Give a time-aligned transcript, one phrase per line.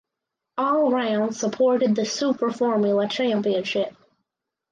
[0.57, 3.95] All rounds supported the Super Formula Championship.